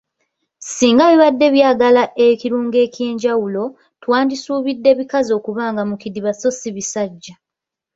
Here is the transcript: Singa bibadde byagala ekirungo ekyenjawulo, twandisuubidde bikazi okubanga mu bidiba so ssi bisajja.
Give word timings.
Singa 0.63 1.03
bibadde 1.11 1.45
byagala 1.55 2.03
ekirungo 2.27 2.77
ekyenjawulo, 2.85 3.63
twandisuubidde 4.01 4.91
bikazi 4.99 5.31
okubanga 5.39 5.81
mu 5.89 5.95
bidiba 6.01 6.31
so 6.39 6.49
ssi 6.53 6.69
bisajja. 6.75 7.33